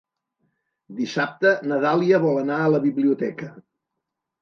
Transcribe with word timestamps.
Dissabte 1.01 1.53
na 1.73 1.79
Dàlia 1.85 2.23
vol 2.27 2.43
anar 2.47 2.61
a 2.65 2.75
la 2.75 2.83
biblioteca. 2.91 3.55